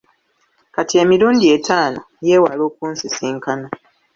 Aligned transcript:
Kati 0.75 0.93
emirundi 1.03 1.45
etaano, 1.55 1.99
yeewala 2.25 2.61
okunsisinkana. 2.69 3.67